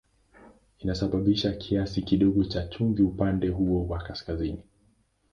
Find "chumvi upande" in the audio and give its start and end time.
2.67-3.47